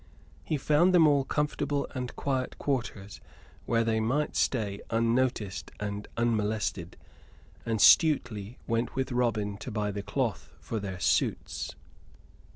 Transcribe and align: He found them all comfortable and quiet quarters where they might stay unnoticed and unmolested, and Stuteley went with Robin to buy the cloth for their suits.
He 0.43 0.57
found 0.57 0.95
them 0.95 1.05
all 1.05 1.23
comfortable 1.23 1.85
and 1.93 2.15
quiet 2.15 2.57
quarters 2.57 3.21
where 3.67 3.83
they 3.83 3.99
might 3.99 4.35
stay 4.35 4.81
unnoticed 4.89 5.69
and 5.79 6.07
unmolested, 6.17 6.97
and 7.67 7.79
Stuteley 7.79 8.57
went 8.65 8.95
with 8.95 9.11
Robin 9.11 9.57
to 9.57 9.69
buy 9.69 9.91
the 9.91 10.01
cloth 10.01 10.49
for 10.59 10.79
their 10.79 10.99
suits. 10.99 11.75